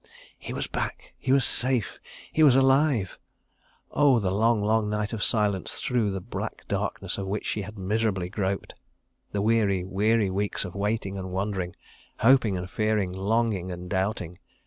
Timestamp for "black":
6.19-6.67